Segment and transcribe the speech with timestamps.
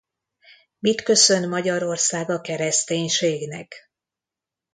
[0.79, 3.91] Mit köszön Magyarország a kereszténységnek?